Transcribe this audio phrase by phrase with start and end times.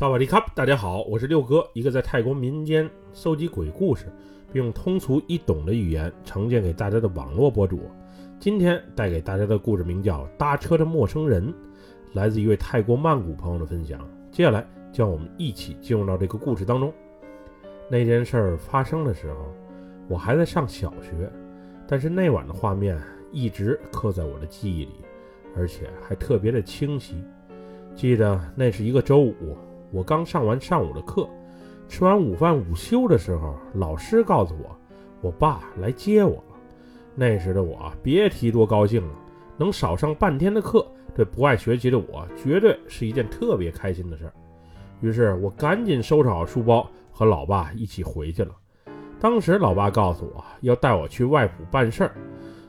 [0.00, 4.06] 萨瓦迪卡，大家好，我是六哥，一个在泰国民间搜集鬼故事，
[4.50, 7.82] 并用通俗易懂的语言呈现给大家的网络博主。
[8.38, 11.48] 今天带给大家的故事名叫《搭车的陌生人》，
[12.14, 14.00] 来自一位泰国曼谷朋友的分享。
[14.32, 16.90] 接下来，将我们一起进入到这个故事当中。
[17.90, 19.52] 那件事儿发生的时候，
[20.08, 21.30] 我还在上小学，
[21.86, 22.98] 但是那晚的画面
[23.32, 24.92] 一直刻在我的记忆里，
[25.54, 27.22] 而且还特别的清晰。
[27.94, 29.58] 记得那是一个周五。
[29.92, 31.28] 我刚上完上午的课，
[31.88, 34.76] 吃完午饭午休的时候，老师告诉我，
[35.20, 36.56] 我爸来接我了。
[37.14, 39.14] 那时的我别提多高兴了，
[39.56, 44.32] 能少上半天的课，对不爱学习的我绝对是一件特别开心的事儿。
[45.00, 48.54] 于是我赶紧收拾好书包，和老爸一起回去了。
[49.18, 52.14] 当时老爸告诉我要带我去外埔办事儿，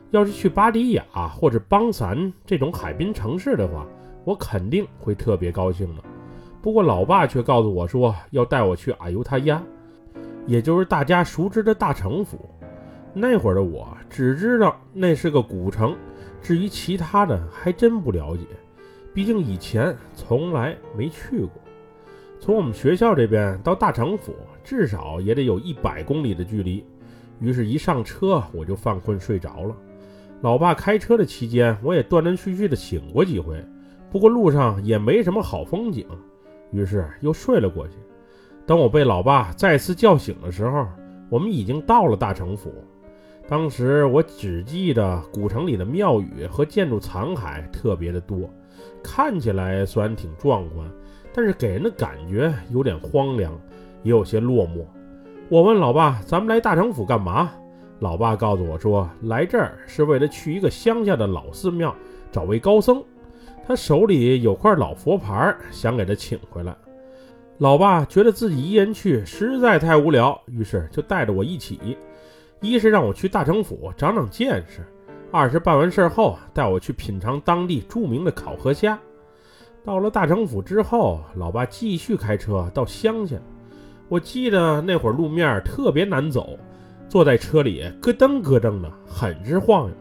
[0.09, 3.85] 要是去巴迪亚或者邦散这种海滨城市的话，
[4.25, 6.03] 我肯定会特别高兴的。
[6.61, 9.61] 不过，老爸却告诉我说要带我去阿尤他亚，
[10.45, 12.49] 也就是大家熟知的大城府。
[13.13, 15.95] 那会儿的我只知道那是个古城，
[16.41, 18.43] 至于其他的还真不了解，
[19.13, 21.51] 毕竟以前从来没去过。
[22.39, 26.85] 从我们学校这边到大城府，至少也得有一百公里的距离。
[27.39, 29.75] 于是，一上车我就犯困睡着了。
[30.41, 33.63] 老爸开车的期间，我也断断续续的醒过几回，
[34.11, 36.05] 不过路上也没什么好风景。
[36.71, 37.93] 于是又睡了过去。
[38.65, 40.87] 等我被老爸再次叫醒的时候，
[41.29, 42.73] 我们已经到了大城府。
[43.47, 48.49] 当时我只记得古城里的庙宇和建筑残骸特别的多，
[49.03, 50.89] 看起来虽然挺壮观，
[51.33, 53.51] 但是给人的感觉有点荒凉，
[54.03, 54.85] 也有些落寞。
[55.49, 57.51] 我问老爸：“咱们来大城府干嘛？”
[57.99, 61.93] 老爸告诉我说：“来这儿是为了去一个乡下的老寺庙
[62.31, 63.03] 找位高僧。”
[63.67, 66.75] 他手里有块老佛牌，想给他请回来。
[67.59, 71.97] 老爸觉得自己一人去实在太无聊，于是就带着我一起。
[72.59, 74.85] 一是让我去大城府长长见识，
[75.31, 78.99] 二是办完事后带我去品尝当地著名的烤河虾。
[79.83, 83.35] 到了大城府之后，老爸继续开车到乡下。
[84.09, 86.57] 我记得那会儿路面特别难走，
[87.07, 89.95] 坐在车里咯噔咯噔的，很是晃悠。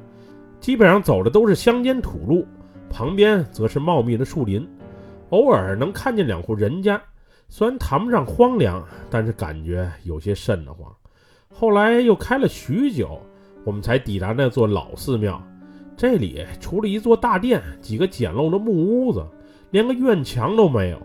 [0.61, 2.47] 基本上走的都是乡间土路。
[2.91, 4.69] 旁边则是茂密的树林，
[5.31, 7.01] 偶尔能看见两户人家，
[7.49, 10.93] 虽然谈不上荒凉，但是感觉有些瘆得慌。
[11.49, 13.21] 后来又开了许久，
[13.65, 15.41] 我们才抵达那座老寺庙。
[15.97, 19.25] 这里除了一座大殿、几个简陋的木屋子，
[19.71, 21.01] 连个院墙都没有。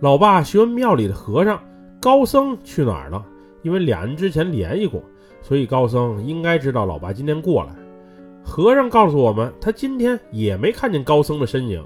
[0.00, 1.60] 老爸询问庙里的和尚
[2.00, 3.24] 高僧去哪儿了，
[3.62, 5.02] 因为两人之前联系过，
[5.40, 7.74] 所以高僧应该知道老爸今天过来。
[8.42, 11.84] 和尚告诉我们，他今天也没看见高僧的身影，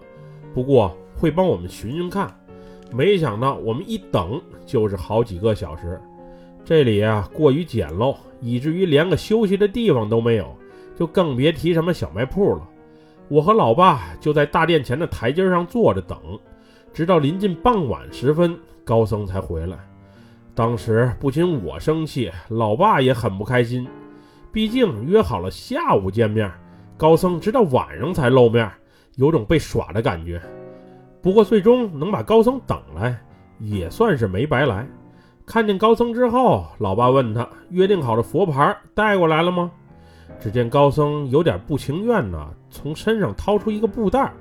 [0.55, 2.33] 不过会帮我们寻寻看。
[2.93, 6.01] 没想到我们一等就是好几个小时。
[6.65, 10.55] 这里啊过于简陋，以至于连个休息的地方都没有，
[10.95, 12.69] 就更别提什么小卖铺了。
[13.29, 16.19] 我和老爸就在大殿前的台阶上坐着等，
[16.93, 19.79] 直到临近傍晚时分，高僧才回来。
[20.55, 23.89] 当时不仅我生气，老爸也很不开心。
[24.53, 26.53] 毕竟约好了下午见面，
[26.99, 28.71] 高僧直到晚上才露面，
[29.17, 30.41] 有种被耍的感觉。
[31.23, 33.19] 不过最终能把高僧等来，
[33.59, 34.87] 也算是没白来。
[35.47, 39.71] 看见高僧之后，老爸问他约定好的佛牌带过来了吗？
[40.39, 44.33] 只见高僧有点不情愿的从身上掏出一个布袋，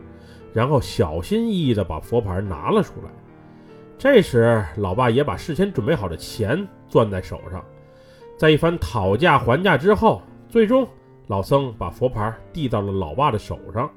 [0.54, 3.10] 然后小心翼翼的把佛牌拿了出来。
[3.98, 7.64] 这时，老爸也把事先准备好的钱攥在手上。
[8.42, 10.20] 在一番讨价还价之后，
[10.50, 10.88] 最终
[11.28, 13.88] 老僧把佛牌递到了老爸的手上。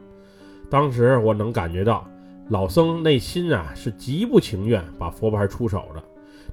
[0.69, 2.06] 当时我能感觉到，
[2.50, 6.05] 老僧内心啊是极不情愿把佛牌出手的。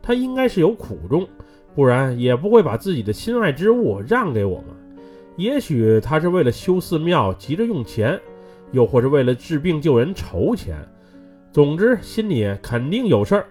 [0.02, 1.28] 他应该是有苦衷，
[1.76, 4.68] 不然也不会把自己的心爱之物让给我们。
[5.36, 8.18] 也许他是为了修寺庙急着用钱，
[8.72, 10.78] 又或是为了治病救人筹钱。
[11.52, 13.46] 总之，心里肯定有事儿。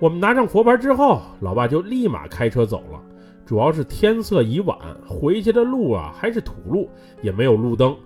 [0.00, 3.00] 我们拿上佛牌之后，老爸就立马开车走了。
[3.48, 6.86] 主要是天色已晚，回去的路啊还是土路，
[7.22, 7.96] 也没有路灯。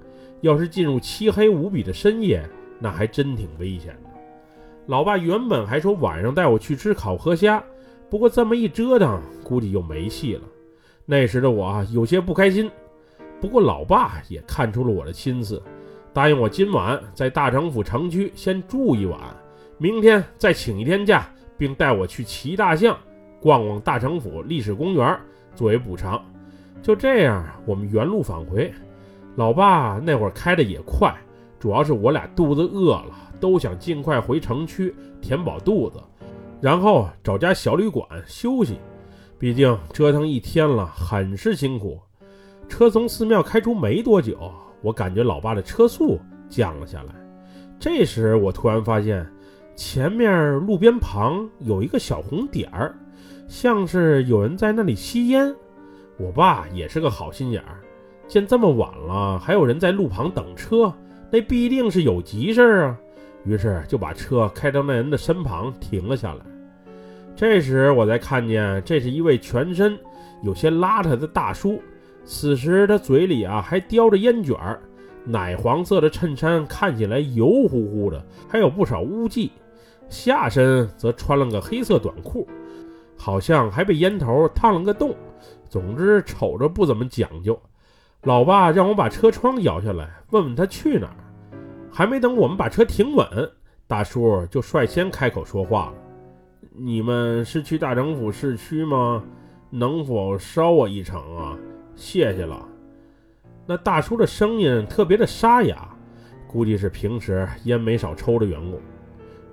[0.41, 2.49] 要是进入漆黑无比的深夜，
[2.79, 4.11] 那还真挺危险的。
[4.87, 7.61] 老爸原本还说晚上带我去吃烤河虾，
[8.09, 10.43] 不过这么一折腾，估计又没戏了。
[11.05, 12.71] 那时的我啊有些不开心，
[13.41, 15.61] 不过老爸也看出了我的心思，
[16.13, 19.19] 答应我今晚在大城府城区先住一晚，
[19.77, 21.29] 明天再请一天假，
[21.59, 22.97] 并带我去骑大象，
[23.41, 25.19] 逛逛大城府历史公园。
[25.55, 26.23] 作为补偿，
[26.83, 28.73] 就这样，我们原路返回。
[29.37, 31.15] 老爸那会儿开的也快，
[31.59, 36.01] 主要是我俩肚子饿了，都想尽快回城区填饱肚子。
[36.61, 38.79] 然后找家小旅馆休息。
[39.39, 42.01] 毕竟折腾一天了，很是辛苦。
[42.69, 47.15] 车从寺庙开出没多久，我感觉老爸的车速降了下来。
[47.81, 49.27] 这时，我突然发现
[49.75, 52.95] 前面路边旁有一个小红点儿，
[53.47, 55.55] 像是有人在那里吸烟。
[56.19, 57.81] 我爸也是个好心眼儿，
[58.29, 60.93] 见这么晚了还有人在路旁等车，
[61.31, 62.99] 那必定是有急事儿啊。
[63.45, 66.45] 于是就把车开到那人的身旁停了下来。
[67.35, 69.99] 这时我才看见，这是一位全身
[70.43, 71.83] 有些邋遢的大叔。
[72.25, 74.81] 此时他嘴里啊还叼着烟卷儿，
[75.25, 79.51] 奶黄色的衬衫看起来油乎乎的，还有不少污迹。
[80.09, 82.47] 下身则穿了个黑色短裤，
[83.17, 85.15] 好像还被烟头烫了个洞。
[85.69, 87.59] 总之瞅着不怎么讲究。
[88.23, 91.17] 老爸让我把车窗摇下来，问问他去哪儿。
[91.91, 93.27] 还没等我们把车停稳，
[93.87, 95.95] 大叔就率先开口说话了。
[96.75, 99.23] 你们是去大城府市区吗？
[99.71, 101.57] 能否捎我一程啊？
[101.97, 102.67] 谢谢了。
[103.67, 105.89] 那大叔的声音特别的沙哑，
[106.47, 108.81] 估计是平时烟没少抽的缘故。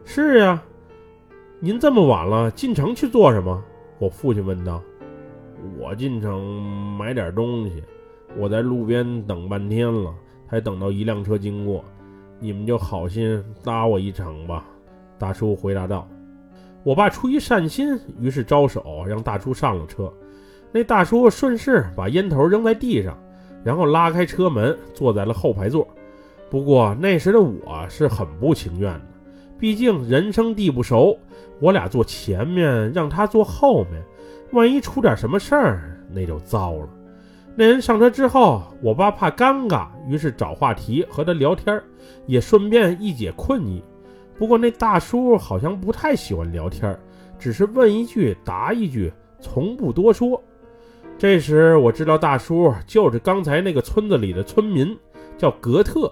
[0.06, 0.62] 是呀，
[1.62, 3.62] 您这么晚了进城去做什么？
[3.98, 4.82] 我父亲问道。
[5.78, 6.62] 我进城
[6.98, 7.84] 买点东西，
[8.38, 10.16] 我在路边等半天了，
[10.50, 11.84] 才等到一辆车经过，
[12.40, 14.66] 你们就好心搭我一程吧。
[15.18, 16.08] 大叔回答道。
[16.84, 20.10] 我爸出于善心，于是招手让大叔上了车。
[20.72, 23.18] 那大叔顺势把烟头扔在地上，
[23.66, 25.86] 然后拉开车门，坐在了后排座。
[26.50, 29.02] 不过那时的我是很不情愿的，
[29.60, 31.20] 毕竟人生地不熟，
[31.60, 34.02] 我俩坐前面，让他坐后面，
[34.52, 36.90] 万一出点什么事儿，那就糟了。
[37.56, 41.82] 那人上车之后，我爸怕尴尬，于是找话题和他聊天，
[42.26, 43.84] 也顺便一解困意。
[44.38, 46.98] 不过那大叔好像不太喜欢聊天，
[47.38, 49.12] 只是问一句答一句，
[49.42, 50.42] 从不多说。
[51.18, 54.98] 这时我知道大叔就是刚才那个村子里的村民，
[55.38, 56.10] 叫格特。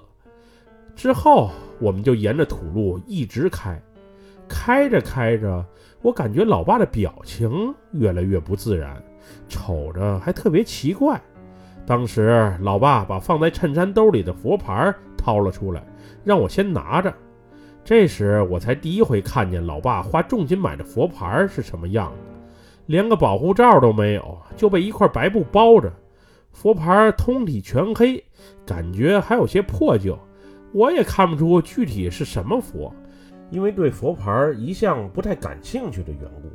[0.98, 3.80] 之后我们就沿着土路一直开，
[4.50, 5.64] 开着开着，
[6.02, 9.02] 我感觉老爸的表情越来越不自然，
[9.48, 11.22] 瞅着还特别奇怪。
[11.86, 15.84] 当时老爸把放在衬衫兜里的佛牌掏了出来，
[16.24, 17.14] 让我先拿着。
[17.86, 22.12] 这时我才第一回看见老爸花重金买的佛牌是什么样，
[22.88, 25.94] 连个保护罩都没有，就被一块白布包着。
[26.52, 28.22] 佛牌通体全黑，
[28.66, 30.18] 感觉还有些破旧。
[30.74, 32.94] 我也看不出具体是什么佛，
[33.50, 36.50] 因为对佛牌一向不太感兴趣的缘故，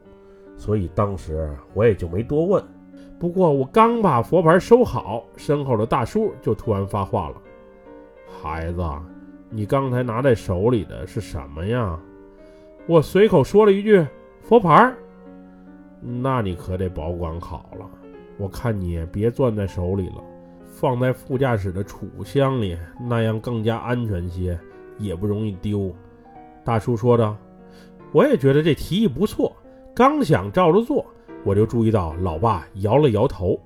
[0.56, 2.64] 所以当时我也就没多问。
[3.19, 7.37] 不过我刚把佛牌收好，身后的大叔就突然发话了
[8.43, 8.82] ：“孩子。”
[9.55, 12.00] 你刚才拿在手里的是什么呀？
[12.87, 14.03] 我随口说了一句
[14.41, 14.91] 佛牌
[16.00, 17.87] 那你可得保管好了。
[18.38, 20.25] 我看你别攥在手里了，
[20.72, 24.58] 放在副驾驶的储物箱里，那样更加安全些，
[24.98, 25.94] 也不容易丢。
[26.64, 27.36] 大叔说道。
[28.10, 29.54] 我也觉得这提议不错，
[29.94, 31.06] 刚想照着做，
[31.44, 33.58] 我就注意到老爸摇了摇头，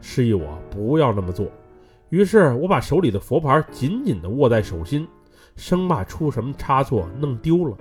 [0.00, 1.46] 示意我不要那么做。
[2.08, 5.06] 于是我把手里的佛牌紧紧地握在手心。
[5.54, 7.76] 生怕出什么差错弄丢了。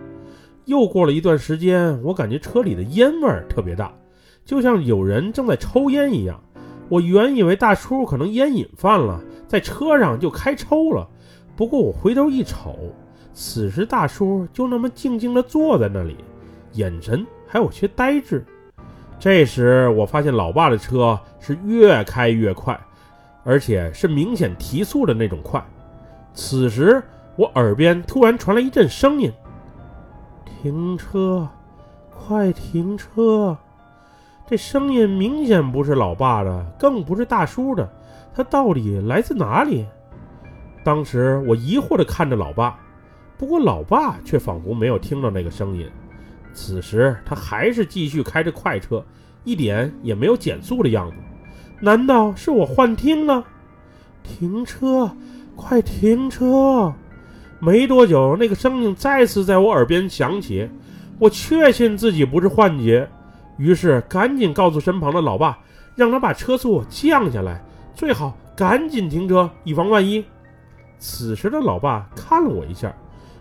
[0.66, 3.92] 又过了一段时间，我感觉车里的烟味儿特别大，
[4.46, 6.40] 就像有人正在抽烟一样。
[6.94, 11.10] 我原以为大叔可能烟瘾犯了，在车上就开抽了。
[11.56, 12.78] 不过我回头一瞅，
[13.34, 16.16] 此时大叔就那么静静地坐在那里，
[16.74, 18.46] 眼神还有些呆滞。
[19.18, 22.80] 这时我发现老爸的车是越开越快，
[23.44, 25.66] 而且是明显提速的那种快。
[26.36, 27.02] 此时。
[27.36, 29.34] 我耳边突然传来一阵声音
[30.46, 31.50] ：“停车，
[32.12, 33.58] 快停车！”
[34.46, 37.90] 这声音明显不是老爸的，更不是大叔的，
[38.36, 39.86] 他到底来自哪里？
[40.84, 42.78] 当时我疑惑地看着老爸，
[43.38, 45.90] 不过老爸却仿佛没有听到那个声音。
[46.52, 49.04] 此时他还是继续开着快车，
[49.46, 51.16] 一点也没有减速的样子。
[51.80, 53.44] 难道是我幻听了？
[54.24, 55.10] 停车，
[55.56, 56.94] 快停车！
[57.60, 60.70] 没多久，那个声音再次在我耳边响起，
[61.18, 63.10] 我确信自己不是幻觉，
[63.58, 65.60] 于是赶紧告诉身旁的老爸，
[65.96, 70.24] 让他把车速降下来，最好赶紧停车，以防万一。
[70.98, 72.94] 此时的老爸看了我一下，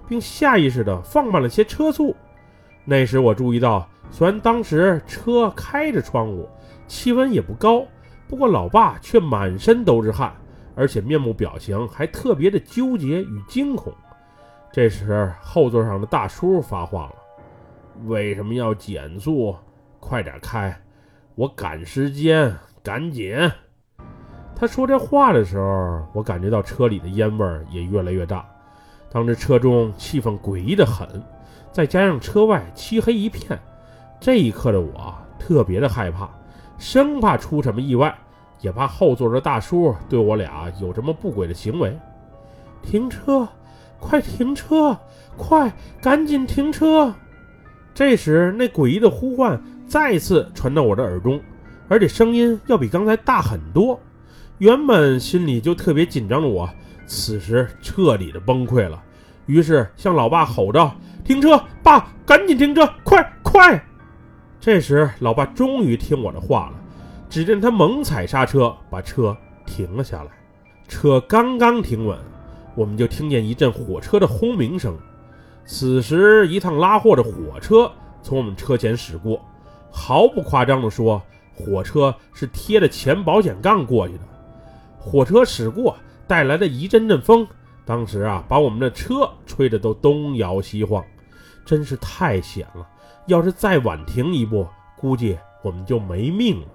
[0.09, 2.15] 并下意识地放慢了些车速。
[2.85, 6.49] 那时我注意到，虽然当时车开着窗户，
[6.87, 7.87] 气温也不高，
[8.29, 10.35] 不过老爸却满身都是汗，
[10.75, 13.93] 而且面部表情还特别的纠结与惊恐。
[14.73, 17.15] 这时，后座上的大叔发话了
[18.09, 19.55] ：“为什么要减速？
[20.03, 20.77] 快点开，
[21.37, 23.33] 我赶时间，赶紧！
[24.57, 28.45] 他说这话的时候，我感觉到车里的烟味也越来越大。
[29.09, 31.07] 当时车中气氛诡异的很，
[31.71, 33.59] 再加上车外漆黑一片，
[34.21, 36.29] 这一刻的我特别的害怕，
[36.79, 38.13] 生怕出什么意外，
[38.61, 41.97] 也怕后座的大叔对我俩有什么不轨的行为。
[42.83, 43.49] 停车！
[44.01, 44.99] 快停车！
[45.37, 47.15] 快，赶紧停车！
[47.95, 51.39] 这时，那诡异的呼唤再次传到我的耳中，
[51.87, 54.01] 而且声音要比刚才大很多。
[54.57, 56.67] 原本心里就特别紧张的我，
[57.07, 59.03] 此时彻底的崩溃了，
[59.45, 60.91] 于是向老爸吼着
[61.23, 61.63] ：“停车！
[61.83, 62.89] 爸，赶紧停车！
[63.05, 63.85] 快快！”
[64.59, 66.81] 这时，老爸终于听我的话了，
[67.29, 70.31] 只见他猛踩刹车，把车停了下来。
[70.89, 72.19] 车刚刚停稳。
[72.75, 74.97] 我们就听见一阵火车的轰鸣声。
[75.67, 79.39] 此时，一趟拉货的火车从我们车前驶过。
[79.93, 81.23] 毫不夸张地说，
[81.55, 84.21] 火车是贴着前保险杠过去的。
[84.99, 85.95] 火车驶过，
[86.27, 87.47] 带来的一阵阵风，
[87.85, 91.05] 当时啊，把我们的车吹得都东摇西晃，
[91.65, 92.89] 真是太险了。
[93.27, 96.67] 要是再晚停一步，估计我们就没命了。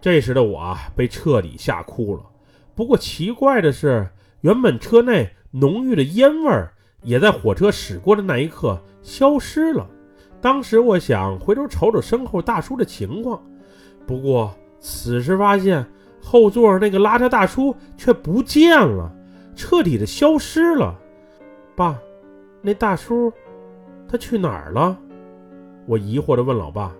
[0.00, 2.22] 这时的我啊，被彻底吓哭了。
[2.74, 4.08] 不过奇怪的是。
[4.42, 9.84] 原本车内浓郁的烟味儿，也在火车驶过的那一刻消失了。
[10.40, 13.42] 当时我想回头瞅瞅身后大叔的情况，
[14.06, 15.84] 不过此时发现
[16.22, 19.12] 后座那个邋遢大叔却不见了，
[19.56, 20.96] 彻底的消失了。
[21.74, 21.98] 爸，
[22.62, 23.32] 那大叔
[24.08, 24.96] 他去哪儿了？
[25.86, 26.94] 我疑惑地问老爸。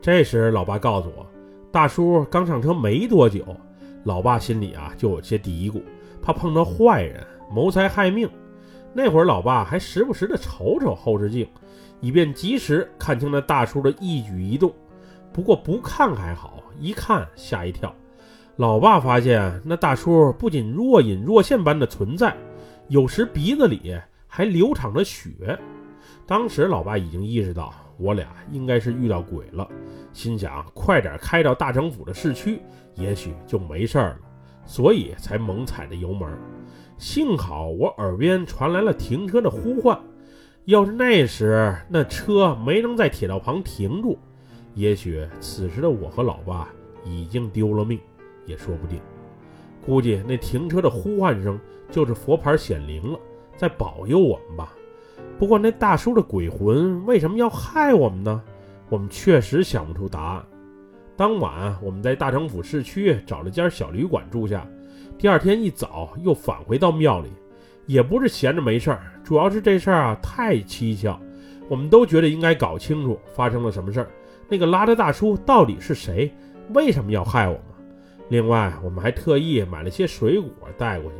[0.00, 1.24] 这时老爸告诉我，
[1.70, 3.44] 大叔刚上车没多久。
[4.04, 5.80] 老爸心里啊就有些嘀咕。
[6.20, 8.28] 怕碰到坏人谋财害命，
[8.94, 11.48] 那会儿老爸还时不时的瞅瞅后视镜，
[12.00, 14.72] 以便及时看清那大叔的一举一动。
[15.32, 17.94] 不过不看还好，一看吓一跳。
[18.56, 22.36] 老爸发现那大叔不仅若隐若现般的存在，
[22.88, 25.58] 有时鼻子里还流淌着血。
[26.26, 29.66] 当时老爸已经意识到我俩应该是遇到鬼了，
[30.12, 32.60] 心想快点开到大城府的市区，
[32.94, 34.18] 也许就没事了。
[34.64, 36.30] 所以才猛踩着油门，
[37.02, 39.98] 幸好我耳边传来了停车的呼唤。
[40.66, 44.16] 要是那时那车没能在铁道旁停住，
[44.76, 46.68] 也许此时的我和老爸
[47.04, 47.98] 已经丢了命，
[48.46, 49.00] 也说不定。
[49.84, 51.58] 估计那停车的呼唤声
[51.90, 53.18] 就是佛牌显灵了，
[53.56, 54.72] 在保佑我们吧。
[55.40, 58.40] 不过那大叔的鬼魂为什么要害我们呢？
[58.88, 60.46] 我们确实想不出答案。
[61.16, 64.64] 当晚，我们在大城府市区找了间小旅馆住下。
[65.22, 67.28] 第二天一早，又返回到庙里，
[67.86, 71.16] 也不是闲着没事儿，主要是这事儿啊太蹊跷，
[71.68, 74.10] 我们都觉得应该搞清楚发生了什么事儿。
[74.48, 76.28] 那个拉的大叔到底是谁？
[76.74, 77.62] 为什么要害我们？
[78.30, 81.16] 另外，我们还特意买了些水果带过去，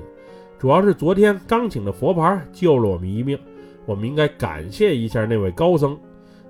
[0.59, 3.39] 主要是昨天刚请的佛牌救了我们一命，
[3.87, 5.97] 我们应该感谢一下那位高僧。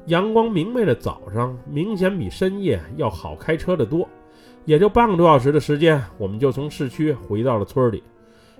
[0.06, 4.08] 阳光明媚的早上，明显比深夜要好开车的多。
[4.64, 8.02] 也就半个多小时的时间，我们就从市区回到了村里。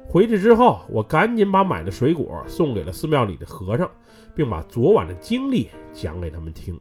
[0.05, 3.89] 回去之后，我赶紧把买的水果送给了寺庙里的和尚，
[4.35, 6.79] 并把昨晚的经历讲给他们听。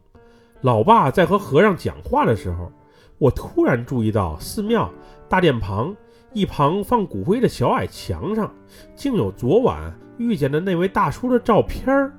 [0.61, 2.71] 老爸在和和尚讲话的时候，
[3.17, 4.89] 我突然注意到寺庙
[5.29, 5.95] 大殿旁
[6.33, 8.51] 一旁放骨灰的小矮墙上，
[8.95, 12.11] 竟有昨晚遇见的那位大叔的照片儿。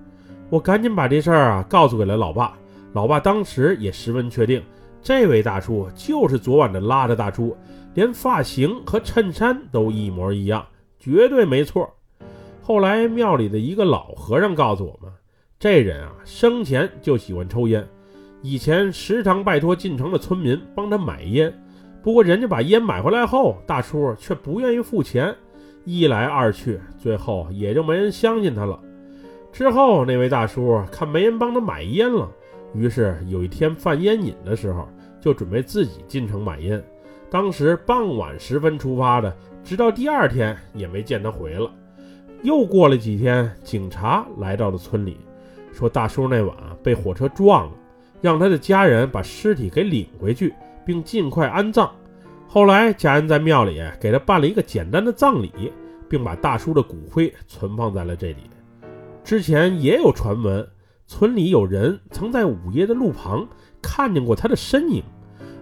[0.48, 2.56] 我赶紧把这事儿啊告诉给了老爸，
[2.92, 4.62] 老爸当时也十分确定，
[5.02, 7.56] 这位大叔就是昨晚的拉着大叔，
[7.94, 10.64] 连发型和衬衫都一模一样，
[10.98, 11.92] 绝对没错。
[12.62, 15.12] 后来庙里的一个老和尚告诉我们，
[15.58, 17.84] 这人啊生前就喜欢抽烟，
[18.42, 21.52] 以前时常拜托进城的村民帮他买烟，
[22.00, 25.34] 不过人家把烟买回来后，大叔却不愿意付钱，
[25.84, 28.78] 一来二去，最后也就没人相信他了。
[29.52, 32.30] 之后，那位大叔看没人帮他买烟了，
[32.74, 34.88] 于是有一天犯烟瘾的时候，
[35.20, 36.82] 就准备自己进城买烟。
[37.30, 41.70] 当时傍晚时分出发的，直到第二天也没见他回了。
[42.42, 45.16] 又过了几天，警察来到了村里，
[45.72, 47.72] 说大叔那晚被火车撞了，
[48.20, 50.52] 让他的家人把尸体给领回去，
[50.84, 51.90] 并尽快安葬。
[52.48, 55.72] 后来家人在庙里给他办了一个简单的葬礼，
[56.08, 58.50] 并把大叔的骨灰存放在了这里。
[59.24, 60.68] 之前也有传闻，
[61.12, 63.46] 村里有人曾在午夜的路旁
[63.82, 65.02] 看见过他的身影。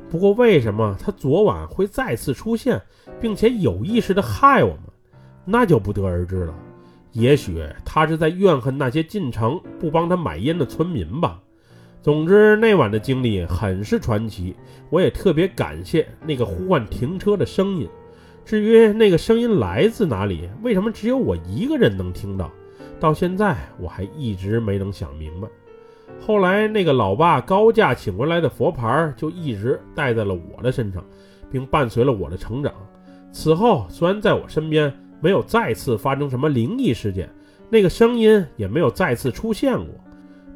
[0.09, 2.81] 不过，为什么他昨晚会再次出现，
[3.21, 4.83] 并且有意识的害我们，
[5.45, 6.55] 那就不得而知了。
[7.11, 11.41] 也许他是在怨恨那些进城不帮他买烟的村民吧。
[12.01, 14.55] 总之，那晚的经历很是传奇，
[14.89, 17.89] 我也特别感谢那个呼唤停车的声音。
[18.45, 22.49] 至于那个声音来自哪里，为什么只有我一个人能听到，
[23.01, 25.49] 到现在我还一直没能想明白。
[26.21, 31.03] 后来，那个老爸高价请回来的佛牌就一直戴在了我的身上，
[31.51, 32.73] 并伴随了我的成长。
[33.33, 37.29] 此后，虽然在我身边没有再次发生什么灵异事件，
[37.71, 39.87] 那个声音也没有再次出现过。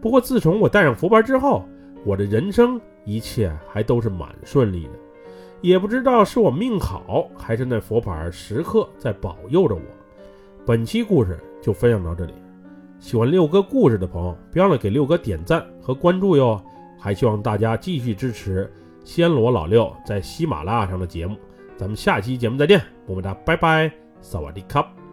[0.02, 1.64] 不过，自从我戴上佛牌之后，
[2.04, 4.90] 我的人生一切还都是蛮顺利的。
[5.62, 9.80] 也不知道是我命好，还是那佛牌时刻在保佑着我。
[10.66, 12.32] 本期故事就分享到这里，
[12.98, 16.58] 喜欢六哥故事的朋友，别忘了给六哥点赞和关注哟。
[16.98, 18.72] 还希望大家继续支持
[19.04, 21.36] 暹罗老六在喜马拉雅上的节目。
[21.76, 23.92] 咱们下期节目再见，么么哒，拜拜，
[24.22, 25.03] 萨瓦迪卡。